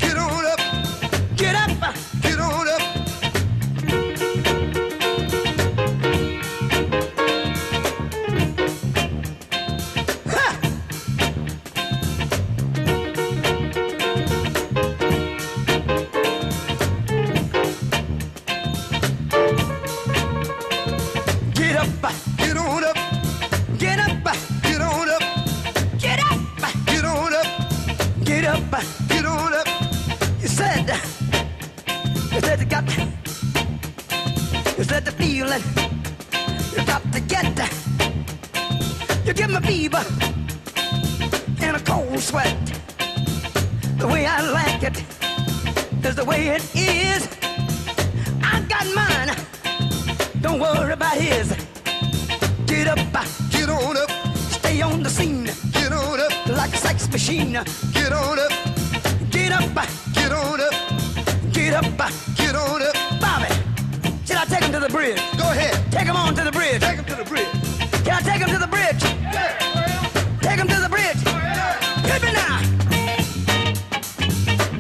feeling, 35.35 35.63
you 36.71 36.85
got 36.85 37.01
to 37.11 37.19
get. 37.19 37.45
You 39.25 39.33
give 39.33 39.49
me 39.49 39.59
fever 39.67 40.03
and 41.61 41.75
a 41.75 41.79
cold 41.81 42.19
sweat. 42.19 42.55
The 43.97 44.07
way 44.07 44.25
I 44.25 44.39
like 44.59 44.83
it 44.83 44.97
is 46.05 46.15
the 46.15 46.23
way 46.23 46.41
it 46.55 46.63
is. 46.73 47.27
I 48.41 48.61
got 48.73 48.85
mine. 49.01 49.31
Don't 50.41 50.59
worry 50.59 50.93
about 50.93 51.17
his. 51.17 51.47
Get 52.65 52.87
up, 52.87 52.99
uh, 53.13 53.25
get 53.49 53.69
on 53.69 53.97
up, 53.97 54.11
stay 54.59 54.81
on 54.81 55.03
the 55.03 55.09
scene. 55.09 55.49
Get 55.73 55.91
on 55.91 56.19
up 56.21 56.47
like 56.47 56.73
a 56.73 56.77
sex 56.77 57.11
machine. 57.11 57.53
Get 57.93 58.13
on 58.13 58.39
up, 58.39 58.53
get 59.31 59.51
up, 59.51 59.75
uh, 59.75 59.85
get 60.13 60.31
on 60.31 60.61
up, 60.61 60.75
get 61.51 61.73
up, 61.73 61.99
uh, 61.99 62.09
get 62.37 62.55
on 62.55 62.81
up. 62.81 62.95
Bobby, 63.19 63.54
I 64.45 64.47
take 64.47 64.63
him 64.65 64.73
to 64.73 64.79
the 64.79 64.89
bridge? 64.89 65.17
Go 65.37 65.49
ahead, 65.49 65.91
take 65.91 66.05
him 66.05 66.15
on 66.15 66.35
to 66.35 66.43
the 66.43 66.51
bridge. 66.51 66.79
Take 66.79 66.97
him 66.97 67.05
to 67.05 67.15
the 67.15 67.23
bridge. 67.23 67.47
Can 68.05 68.13
I 68.13 68.21
take 68.21 68.41
him 68.41 68.49
to 68.49 68.59
the 68.59 68.67
bridge? 68.67 69.03
Yeah. 69.03 69.57
Take 70.41 70.59
him 70.59 70.67
to 70.67 70.79
the 70.85 70.89
bridge. 70.89 71.21
Hit 72.05 72.21
me 72.21 72.31
now. 72.31 72.61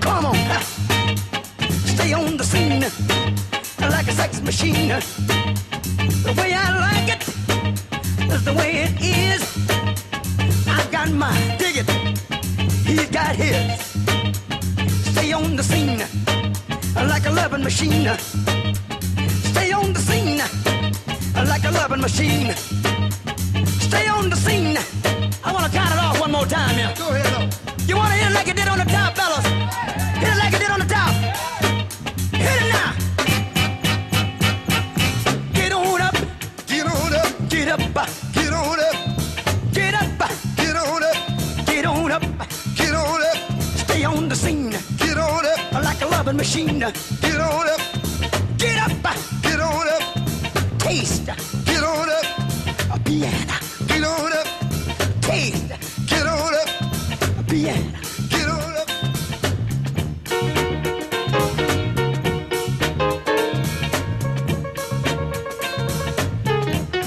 Come 0.01 0.25
on, 0.25 0.35
stay 1.95 2.13
on 2.13 2.37
the 2.37 2.43
scene 2.43 2.81
like 3.89 4.07
a 4.07 4.11
sex 4.11 4.39
machine. 4.41 4.89
The 4.89 6.33
way 6.37 6.53
I 6.53 6.67
like 6.87 7.09
it 7.15 7.27
is 8.33 8.45
the 8.45 8.53
way 8.53 8.85
it 8.85 9.01
is. 9.01 9.41
I've 10.67 10.91
got 10.91 11.09
mine, 11.09 11.57
dig 11.57 11.77
it. 11.77 11.89
He's 12.85 13.09
got 13.09 13.35
his. 13.35 13.81
Stay 15.11 15.33
on 15.33 15.55
the 15.55 15.63
scene 15.63 16.03
like 16.95 17.25
a 17.25 17.31
loving 17.31 17.63
machine. 17.63 18.05
A 21.65 21.71
loving 21.71 22.01
machine. 22.01 22.53
Stay 23.65 24.07
on 24.07 24.29
the 24.29 24.35
scene. 24.35 24.77
I 25.43 25.51
want 25.51 25.65
to 25.65 25.71
count 25.71 25.91
it 25.93 25.99
off 25.99 26.19
one 26.19 26.31
more 26.31 26.45
time, 26.45 26.77
yeah. 26.77 26.93
Go 26.95 27.09
ahead, 27.09 27.53
You 27.53 27.64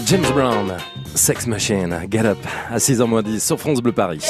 James 0.07 0.25
Brown, 0.33 0.75
Sex 1.15 1.47
Machine, 1.47 1.95
Get 2.11 2.25
Up, 2.25 2.39
à 2.71 2.79
6h 2.79 3.23
10 3.23 3.45
sur 3.45 3.61
France 3.61 3.83
Bleu 3.83 3.93
Paris. 3.93 4.21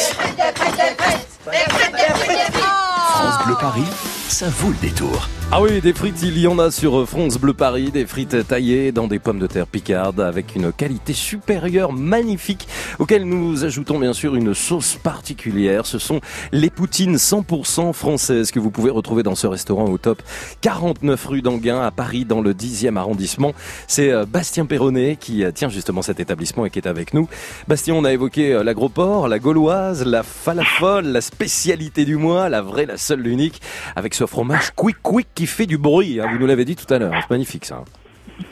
France 3.11 3.45
Bleu 3.47 3.55
Paris, 3.61 3.85
ça 4.29 4.49
vaut 4.49 4.71
le 4.71 4.77
détour. 4.89 5.29
Ah 5.51 5.63
oui, 5.63 5.81
des 5.81 5.95
frites, 5.95 6.23
il 6.23 6.39
y 6.39 6.47
en 6.47 6.59
a 6.59 6.71
sur 6.71 7.09
France 7.09 7.39
Bleu 7.39 7.55
Paris, 7.55 7.91
des 7.91 8.05
frites 8.05 8.47
taillées 8.47 8.93
dans 8.93 9.07
des 9.07 9.19
pommes 9.19 9.39
de 9.39 9.47
terre 9.47 9.67
picardes 9.67 10.21
avec 10.21 10.55
une 10.55 10.75
qualité 10.75 11.15
supérieure 11.15 11.91
magnifique 11.91 12.69
auxquelles 12.99 13.25
nous 13.25 13.65
ajoutons 13.65 13.99
bien 13.99 14.13
sûr 14.13 14.35
une 14.35 14.53
sauce 14.53 14.97
particulière. 14.97 15.87
Ce 15.87 15.99
sont 15.99 16.21
les 16.53 16.69
poutines 16.69 17.17
100% 17.17 17.95
françaises 17.95 18.51
que 18.51 18.61
vous 18.61 18.71
pouvez 18.71 18.91
retrouver 18.91 19.23
dans 19.23 19.35
ce 19.35 19.47
restaurant 19.47 19.87
au 19.87 19.97
top 19.97 20.23
49 20.61 21.27
rue 21.27 21.41
d'Anguin 21.41 21.81
à 21.81 21.91
Paris 21.93 22.27
dans 22.27 22.43
le 22.43 22.53
10e 22.53 22.97
arrondissement. 22.97 23.55
C'est 23.87 24.13
euh, 24.13 24.27
Bastien 24.27 24.67
Perronnet 24.67 25.17
qui 25.17 25.45
euh, 25.45 25.51
tient 25.51 25.71
justement 25.71 26.03
cet 26.03 26.21
établissement 26.21 26.67
et 26.67 26.71
qui 26.71 26.79
est 26.79 26.87
avec 26.87 27.15
nous. 27.15 27.27
Bastien, 27.69 27.95
on 27.95 28.05
a 28.05 28.13
évoqué 28.13 28.53
euh, 28.53 28.63
l'agroport, 28.63 29.29
la 29.29 29.39
gauloise, 29.39 30.05
la 30.05 30.23
falafel, 30.23 31.11
la 31.11 31.23
spécialité 31.23 32.05
du 32.05 32.17
mois, 32.17 32.51
la 32.51 32.61
vraie, 32.61 32.85
la 32.85 32.99
seule, 32.99 33.21
l'unique, 33.21 33.63
avec 33.97 34.13
ce 34.13 34.27
fromage 34.27 34.73
quick 34.77 34.99
quick 35.03 35.38
qui 35.39 35.47
fait 35.47 35.67
du 35.67 35.79
bruit. 35.79 36.21
hein. 36.21 36.27
Vous 36.33 36.39
nous 36.39 36.47
l'avez 36.47 36.65
dit 36.65 36.75
tout 36.77 36.93
à 36.93 36.99
l'heure. 36.99 37.13
C'est 37.23 37.31
magnifique 37.31 37.65
ça. 37.65 37.85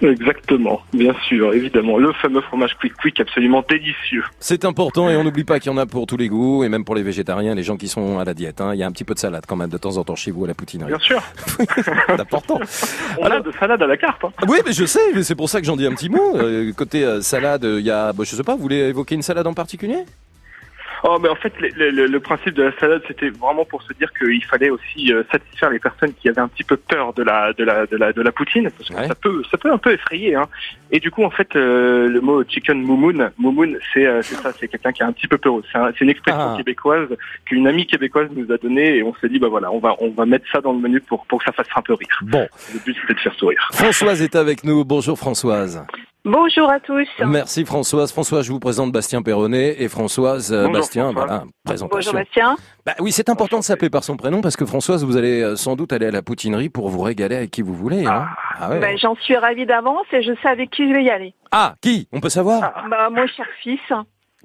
Exactement, 0.03 0.81
bien 0.93 1.15
sûr, 1.29 1.55
évidemment. 1.55 1.97
Le 1.97 2.13
fameux 2.15 2.41
fromage 2.41 2.75
quick 2.81 2.93
quick 2.97 3.21
absolument 3.21 3.65
délicieux. 3.69 4.25
C'est 4.41 4.65
important 4.65 5.09
et 5.09 5.17
on 5.17 5.23
n'oublie 5.25 5.45
pas 5.45 5.61
qu'il 5.61 5.71
y 5.71 5.75
en 5.75 5.79
a 5.79 5.87
pour 5.87 6.07
tous 6.07 6.17
les 6.17 6.29
goûts 6.29 6.65
et 6.65 6.69
même 6.69 6.85
pour 6.85 6.95
les 6.97 7.03
végétariens, 7.05 7.55
les 7.55 7.63
gens 7.63 7.77
qui 7.77 7.87
sont 7.89 8.19
à 8.19 8.25
la 8.25 8.35
diète. 8.35 8.61
hein. 8.61 8.73
Il 8.75 8.81
y 8.81 8.83
a 8.83 8.87
un 8.87 8.91
petit 8.93 9.05
peu 9.05 9.15
de 9.15 9.19
salade 9.21 9.45
quand 9.47 9.55
même 9.57 9.71
de 9.71 9.79
temps 9.79 9.97
en 9.97 10.03
temps 10.05 10.17
chez 10.17 10.33
vous 10.33 10.45
à 10.45 10.49
la 10.49 10.55
poutinerie. 10.55 10.89
Bien 10.91 10.99
sûr. 10.99 11.23
C'est 11.85 12.21
important. 12.21 12.59
On 13.19 13.25
Alors- 13.25 13.39
a 13.39 13.41
de 13.43 13.53
salade 13.59 13.83
à 13.83 13.87
la 13.87 13.97
carte. 13.97 14.25
hein. 14.25 14.31
Oui, 14.49 14.59
mais 14.67 14.73
je 14.73 14.85
sais, 14.85 15.01
mais 15.15 15.23
c'est 15.23 15.37
pour 15.37 15.49
ça 15.49 15.61
que 15.61 15.67
j'en 15.67 15.77
dis 15.77 15.87
un 15.87 15.93
petit 15.95 16.09
mot. 16.09 16.37
Euh, 16.37 16.73
côté 16.73 17.05
euh, 17.05 17.21
salade, 17.21 17.65
il 17.65 17.85
y 17.87 17.91
a, 17.91 18.13
bah, 18.13 18.25
je 18.27 18.35
sais 18.35 18.43
pas, 18.43 18.55
vous 18.57 18.63
voulez 18.63 18.89
évoquer 18.89 19.15
une 19.15 19.23
salade 19.23 19.47
en 19.47 19.55
particulier? 19.55 19.99
Oh, 21.09 21.19
mais 21.21 21.29
en 21.29 21.37
fait, 21.37 21.53
le, 21.61 21.91
le- 21.91 22.07
le 22.07 22.21
principe 22.21 22.55
de 22.55 22.65
la 22.65 22.77
salade, 22.79 23.01
c'était 23.07 23.31
vraiment 23.31 23.65
pour 23.65 23.81
se 23.83 23.93
dire 23.93 24.11
qu'il 24.19 24.43
fallait 24.45 24.71
aussi 24.71 25.13
euh, 25.13 25.23
satisfaire 25.31 25.71
les 25.71 25.79
personnes 25.79 26.13
qui 26.15 26.29
avaient 26.29 26.41
un 26.41 26.49
petit 26.49 26.65
peu 26.65 26.77
peur 26.77 27.13
de 27.15 27.23
la 27.23 27.53
de 27.53 27.63
la 27.65 27.87
de 27.87 27.97
la 27.97 28.13
de 28.13 28.23
la 28.23 28.33
poutine, 28.33 28.69
parce 28.77 28.89
que 28.91 28.95
Ouais. 28.97 29.07
ça 29.07 29.15
peut 29.15 29.43
ça 29.51 29.57
peut 29.57 29.71
un 29.71 29.79
peu 29.79 29.93
effrayer. 29.93 30.35
Hein. 30.35 30.47
Et 30.91 30.99
du 30.99 31.11
coup, 31.13 31.23
en 31.23 31.31
fait, 31.31 31.55
euh, 31.55 32.09
le 32.09 32.21
mot 32.21 32.43
chicken 32.45 32.83
moumoun, 32.83 33.31
moumoun, 33.39 33.79
c'est 33.95 34.05
euh, 34.07 34.21
c'est 34.23 34.35
ça, 34.37 34.53
c'est 34.59 34.67
quelqu'un 34.69 34.93
qui 34.93 35.03
a 35.03 35.07
un 35.07 35.13
petit 35.13 35.29
peu 35.29 35.39
peur. 35.39 35.55
C'est 35.71 35.79
un- 35.79 35.91
c'est 35.93 36.01
une 36.05 36.11
expression 36.11 36.53
Ah. 36.53 36.57
québécoise 36.57 37.09
qu'une 37.45 37.67
amie 37.69 37.87
québécoise 37.87 38.29
nous 38.35 38.51
a 38.53 38.57
donnée, 38.59 38.97
et 38.97 39.03
on 39.05 39.15
s'est 39.17 39.29
dit 39.29 39.39
bah 39.39 39.49
voilà, 39.49 39.71
on 39.71 39.79
va 39.79 39.95
on 40.01 40.11
va 40.11 40.27
mettre 40.27 40.47
ça 40.51 40.61
dans 40.61 40.73
le 40.73 40.81
menu 40.81 41.01
pour 41.01 41.25
pour 41.27 41.39
que 41.39 41.45
ça 41.45 41.53
fasse 41.53 41.69
un 41.77 41.83
peu 41.83 41.95
rire. 41.95 42.19
Bon, 42.23 42.49
Le 42.75 42.81
but 42.85 42.97
c'était 43.01 43.15
de 43.15 43.21
faire 43.21 43.35
sourire. 43.35 43.69
Françoise 43.73 44.23
est 44.23 44.35
avec 44.35 44.65
nous. 44.65 44.85
Bonjour 44.85 45.17
Françoise. 45.17 45.85
Bonjour 46.29 46.69
à 46.69 46.81
tous. 46.81 47.07
Merci 47.25 47.65
Françoise. 47.65 48.11
Françoise, 48.11 48.45
je 48.45 48.51
vous 48.51 48.59
présente 48.59 48.91
Bastien 48.91 49.23
Perronnet 49.23 49.77
et 49.81 49.89
Françoise 49.89 50.53
euh, 50.53 50.65
Bonjour, 50.65 50.73
Bastien. 50.73 51.13
Voilà, 51.13 51.45
présentation. 51.65 52.11
Bonjour 52.11 52.15
Bastien. 52.15 52.57
Bah 52.85 52.95
oui, 52.99 53.13
c'est 53.13 53.29
important 53.29 53.61
de 53.61 53.63
s'appeler 53.63 53.91
par 53.91 54.03
son 54.03 54.17
prénom 54.17 54.41
parce 54.41 54.57
que 54.57 54.67
Françoise, 54.67 55.05
vous 55.05 55.17
allez 55.17 55.41
euh, 55.41 55.55
sans 55.55 55.77
doute 55.77 55.93
aller 55.93 56.07
à 56.07 56.11
la 56.11 56.23
poutinerie 56.23 56.69
pour 56.69 56.89
vous 56.89 57.01
régaler 57.01 57.37
avec 57.37 57.53
qui 57.53 57.63
vous 57.63 57.75
voulez. 57.75 58.07
Hein 58.07 58.27
ah, 58.59 58.71
ouais. 58.71 58.81
Ben, 58.81 58.99
J'en 58.99 59.15
suis 59.15 59.37
ravie 59.37 59.67
d'avance 59.67 60.07
et 60.13 60.25
je 60.25 60.33
sais 60.43 60.49
avec 60.49 60.71
qui 60.73 60.89
je 60.89 60.95
vais 60.95 61.05
y 61.05 61.11
aller. 61.11 61.33
Ah, 61.53 61.77
qui? 61.81 62.09
On 62.11 62.19
peut 62.19 62.29
savoir? 62.29 62.75
Bah, 62.91 63.09
mon 63.09 63.25
cher 63.29 63.47
fils, 63.63 63.79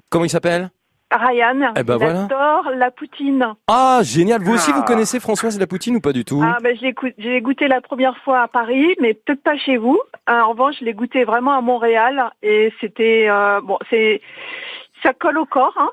Comment 0.08 0.24
il 0.24 0.30
s'appelle? 0.30 0.70
Ryan, 1.12 1.72
Eh 1.78 1.82
ben 1.82 1.94
il 1.94 1.98
voilà. 2.04 2.24
adore 2.24 2.70
la 2.76 2.90
poutine. 2.90 3.46
Ah, 3.68 4.00
génial. 4.02 4.42
Vous 4.42 4.54
aussi, 4.54 4.70
Ah. 4.74 4.78
vous 4.78 4.84
connaissez 4.84 5.20
Françoise 5.20 5.58
la 5.58 5.66
poutine 5.66 5.96
ou 5.96 6.00
pas 6.00 6.12
du 6.12 6.24
tout? 6.24 6.42
Ah, 6.44 6.58
ben, 6.62 6.76
je 6.76 6.82
l'ai 6.82 6.94
cou- 6.94 7.12
j'ai 7.18 7.40
goûté 7.40 7.68
la 7.68 7.80
première 7.80 8.16
fois 8.18 8.40
à 8.42 8.48
Paris, 8.48 8.94
mais 9.00 9.14
peut-être 9.14 9.42
pas 9.42 9.56
chez 9.56 9.76
vous. 9.76 9.98
Euh, 10.30 10.40
en 10.40 10.50
revanche, 10.50 10.76
je 10.80 10.84
l'ai 10.84 10.94
goûté 10.94 11.24
vraiment 11.24 11.52
à 11.52 11.60
Montréal 11.60 12.30
et 12.42 12.72
c'était 12.80 13.26
euh, 13.28 13.60
bon, 13.62 13.78
c'est 13.90 14.20
ça 15.02 15.12
colle 15.14 15.38
au 15.38 15.46
corps. 15.46 15.74
Hein. 15.76 15.90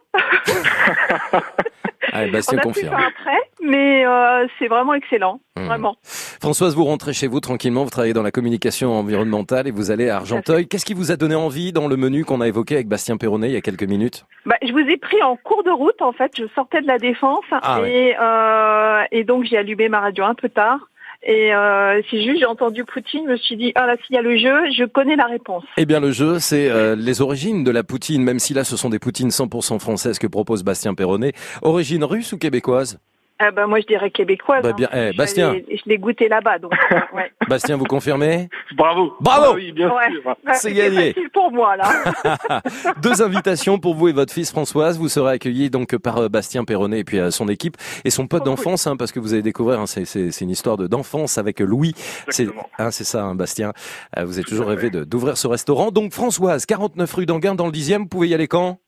Allez, 2.12 2.30
On 2.30 2.34
Bastien 2.34 2.58
a 2.58 2.62
pu 2.62 2.68
confirme. 2.68 2.96
faire 2.96 3.08
après, 3.08 3.39
mais 3.62 4.06
euh, 4.06 4.48
c'est 4.58 4.68
vraiment 4.68 4.94
excellent, 4.96 5.42
Mmh. 5.58 5.66
vraiment. 5.66 5.96
Françoise, 6.04 6.74
vous 6.75 6.86
rentrez 6.86 7.12
chez 7.13 7.28
vous 7.28 7.39
tranquillement, 7.42 7.84
vous 7.84 7.89
travaillez 7.89 8.13
dans 8.13 8.24
la 8.24 8.32
communication 8.32 8.94
environnementale 8.98 9.68
et 9.68 9.72
vous 9.72 9.92
allez 9.92 10.10
à 10.10 10.16
Argenteuil. 10.16 10.68
Qu'est-ce 10.68 10.86
qui 10.86 10.94
vous 10.94 11.12
a 11.12 11.18
donné 11.18 11.36
envie 11.36 11.74
dans 11.74 11.88
le 11.88 11.98
menu 11.98 12.24
qu'on 12.25 12.39
a 12.42 12.48
évoqué 12.48 12.75
avec 12.75 12.88
Bastien 12.88 13.18
Perronnet 13.18 13.50
il 13.50 13.54
y 13.54 13.58
a 13.58 13.62
quelques 13.62 13.84
minutes? 13.84 14.25
Bah, 14.46 14.56
je 14.66 14.72
vous 14.72 14.80
ai 14.80 14.98
pris 14.98 15.22
en 15.22 15.36
cours 15.36 15.63
de 15.63 15.72
route, 15.72 16.01
en 16.01 16.13
fait. 16.13 16.32
Je 16.38 16.46
sortais 16.56 16.82
de 16.82 16.88
la 16.88 16.98
défense 16.98 17.44
Ah 17.51 17.82
et, 17.86 18.16
euh, 18.20 19.04
et 19.12 19.24
donc 19.25 19.44
j'ai 19.44 19.58
allumé 19.58 19.89
ma 19.89 20.00
radio 20.00 20.24
un 20.24 20.34
peu 20.36 20.48
tard. 20.50 20.80
Et 21.24 21.54
euh, 21.54 22.02
c'est 22.10 22.24
juste, 22.24 22.40
j'ai 22.40 22.46
entendu 22.46 22.86
Poutine, 22.86 23.24
je 23.26 23.32
me 23.32 23.38
suis 23.38 23.58
dit, 23.58 23.74
ah 23.76 23.86
là, 23.86 23.98
s'il 24.06 24.16
y 24.16 24.20
a 24.20 24.22
le 24.22 24.38
jeu, 24.38 24.72
je 24.72 24.86
connais 24.86 25.18
la 25.18 25.26
réponse. 25.26 25.64
Eh 25.76 25.86
bien, 25.86 26.00
le 26.00 26.12
jeu, 26.12 26.40
c'est 26.40 26.70
euh, 26.70 26.96
les 26.96 27.22
origines 27.22 27.64
de 27.66 27.72
la 27.72 27.84
poutine, 27.84 28.24
même 28.24 28.40
si 28.40 28.54
là, 28.54 28.64
ce 28.64 28.78
sont 28.78 28.90
des 28.90 29.00
poutines 29.00 29.30
100% 29.30 29.80
françaises 29.80 30.18
que 30.18 30.28
propose 30.28 30.64
Bastien 30.64 30.94
Perronnet. 30.94 31.34
Origine 31.62 32.06
russe 32.06 32.32
ou 32.32 32.38
québécoise? 32.38 33.00
Ah 33.41 33.51
ben, 33.51 33.67
moi, 33.67 33.79
je 33.79 33.86
dirais 33.86 34.12
québécoise. 34.12 34.62
Bah, 34.63 34.69
hein. 34.72 34.75
bien, 34.75 34.89
eh, 34.93 35.12
Je 35.13 35.17
Bastien. 35.17 35.53
l'ai- 35.53 35.65
Je 35.77 35.84
l'ai 35.86 35.98
goûté 35.98 36.27
là-bas, 36.27 36.60
donc. 36.60 36.74
euh, 36.91 37.00
ouais. 37.15 37.31
Bastien, 37.48 37.77
vous 37.77 37.86
confirmez? 37.86 38.50
Bravo. 38.75 39.13
Bravo 39.22 39.46
Ah 39.51 39.53
oui, 39.53 39.72
bien 39.72 39.89
Ouais. 39.89 40.12
sûr. 40.12 40.36
C'est 40.53 40.74
gagné. 40.74 41.13
facile 41.13 41.29
pour 41.31 41.50
moi, 41.51 41.77
là. 41.77 41.88
Deux 43.01 43.22
invitations 43.22 43.79
pour 43.79 43.96
vous 43.96 44.10
et 44.10 44.12
votre 44.12 44.34
fils 44.34 44.51
Françoise. 44.51 44.98
Vous 45.00 45.08
serez 45.08 45.31
accueillis 45.34 45.69
donc 45.69 45.96
par 45.98 46.17
euh, 46.17 46.27
Bastien 46.29 46.65
Perronnet 46.65 47.00
et 47.00 47.03
puis 47.05 47.17
euh, 47.19 47.31
son 47.31 47.48
équipe 47.48 47.77
et 48.03 48.10
son 48.10 48.27
pote 48.27 48.41
Oh, 48.41 48.43
cool. 48.43 48.55
d'enfance, 48.55 48.88
hein, 48.88 48.98
parce 48.98 49.12
que 49.13 49.19
vous 49.22 49.34
allez 49.34 49.41
découvrir, 49.41 49.79
hein, 49.79 49.86
c'est, 49.88 50.03
c'est, 50.05 50.31
c'est 50.31 50.43
une 50.43 50.51
histoire 50.51 50.75
de 50.77 50.88
d'enfance 50.88 51.38
avec 51.38 51.60
Louis. 51.62 51.93
C'est, 52.27 52.48
hein, 52.77 52.91
ça, 52.91 53.24
hein, 53.24 53.36
Bastien. 53.36 53.72
Euh, 54.17 54.25
vous 54.25 54.38
avez 54.38 54.43
toujours 54.46 54.67
rêvé 54.67 54.89
de, 54.89 55.03
d'ouvrir 55.05 55.38
ce 55.38 55.48
restaurant. 55.48 55.91
Donc 55.91 56.12
Françoise, 56.12 56.65
49 56.65 57.13
rue 57.13 57.25
d'Anguin 57.25 57.55
dans 57.55 57.65
le 57.67 57.72
10e. 57.72 58.00
Vous 58.00 58.05
pouvez 58.08 58.27
y 58.27 58.34
aller 58.34 58.48
quand? 58.50 58.79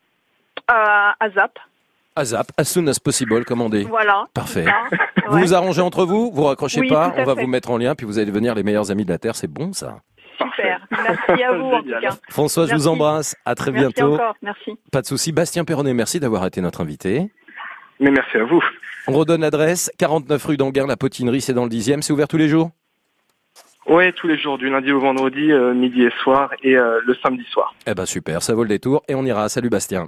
Euh, 0.70 0.74
à 0.74 1.30
Zap. 1.36 1.58
À 2.16 2.26
Zap, 2.26 2.52
as 2.58 2.66
soon 2.66 2.88
as 2.88 3.00
possible, 3.00 3.46
commandez. 3.46 3.84
Voilà. 3.84 4.26
Parfait. 4.34 4.66
Ça, 4.66 4.98
Vous 5.28 5.36
ouais. 5.36 5.42
vous 5.44 5.54
arrangez 5.54 5.82
entre 5.82 6.06
vous, 6.06 6.30
vous 6.34 6.44
raccrochez 6.44 6.82
Oui, 6.82 6.90
pas, 6.90 7.14
on 7.18 7.24
va 7.24 7.36
fait. 7.36 7.42
vous 7.42 7.48
mettre 7.48 7.72
en 7.72 7.78
lien, 7.78 7.96
puis 7.96 8.06
vous 8.06 8.18
allez 8.18 8.28
devenir 8.28 8.54
les 8.54 8.64
meilleurs 8.64 8.92
amis 8.92 9.06
de 9.06 9.12
la 9.12 9.18
Terre. 9.18 9.36
C'est 9.36 9.48
bon 9.48 9.72
ça. 9.72 10.00
Super. 10.38 10.82
Merci 10.92 11.44
à 11.44 11.54
vous, 11.54 11.64
en 11.72 11.82
tout 11.82 11.90
cas. 12.02 12.10
Françoise, 12.30 12.70
je 12.70 12.76
vous 12.76 12.88
embrasse. 12.88 13.36
À 13.46 13.56
très 13.56 13.72
Merci 13.72 13.94
bientôt. 13.94 14.16
encore. 14.16 14.36
Merci. 14.42 14.72
Pas 14.92 15.02
de 15.02 15.08
souci. 15.08 15.32
Bastien 15.32 15.64
Perronnet, 15.64 15.94
merci 15.94 16.20
d'avoir 16.20 16.46
été 16.46 16.60
notre 16.60 16.82
invité. 16.82 17.32
Mais 18.00 18.12
merci 18.12 18.38
à 18.38 18.44
vous. 18.44 18.62
On 19.08 19.14
redonne 19.14 19.42
l'adresse, 19.42 19.90
49 19.98 20.44
rue 20.46 20.58
d'Anguin, 20.58 20.88
la 20.88 20.98
potinerie, 20.98 21.42
c'est 21.42 21.54
dans 21.54 21.64
le 21.64 21.70
10e. 21.70 22.02
C'est 22.02 22.12
ouvert 22.14 22.28
tous 22.28 22.38
les 22.38 22.50
jours? 22.50 22.72
Ouais, 23.88 24.12
tous 24.12 24.28
les 24.28 24.38
jours, 24.38 24.58
du 24.58 24.70
lundi 24.70 24.92
au 24.92 25.00
vendredi, 25.00 25.52
euh, 25.52 25.74
midi 25.74 26.04
et 26.04 26.12
soir, 26.24 26.52
et 26.62 26.76
euh, 26.78 27.00
le 27.06 27.16
samedi 27.24 27.44
soir. 27.52 27.74
Eh 27.88 27.94
ben 27.96 28.06
super, 28.06 28.42
ça 28.44 28.54
vaut 28.54 28.64
le 28.64 28.70
détour 28.70 29.02
et 29.08 29.16
on 29.16 29.24
ira. 29.26 29.50
Salut 29.50 29.70
Bastien. 29.70 30.08